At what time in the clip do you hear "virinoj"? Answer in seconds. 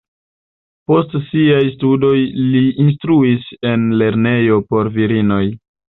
4.97-5.43